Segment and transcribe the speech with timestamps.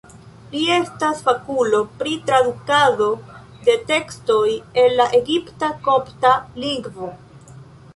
[0.53, 3.11] Li estas fakulo pri tradukado
[3.69, 4.43] de tekstoj
[4.87, 7.17] el la egipta-kopta lingvo.